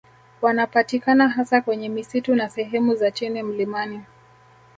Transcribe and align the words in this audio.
Wanapatikana 0.41 1.27
hasa 1.29 1.61
kwenye 1.61 1.89
misitu 1.89 2.35
na 2.35 2.49
sehemu 2.49 2.95
za 2.95 3.11
chini 3.11 3.43
mlimani 3.43 4.01